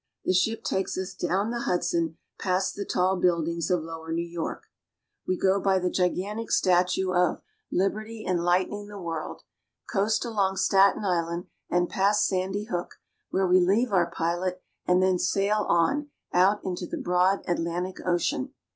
[0.25, 4.63] The ship takes us down the Hudson past the tall buildings of lower New York.
[5.27, 7.37] We go by the gigantic 14 ACROSS THE ATLANTIC TO EUROPE.
[7.37, 7.41] statue of"
[7.79, 9.43] Liberty Enlightening the World,"
[9.93, 12.95] coast along Staten Island and past Sandy Hook,
[13.29, 18.55] where we leave our pilot, and then sail on out into the broad Atlantic Ocean.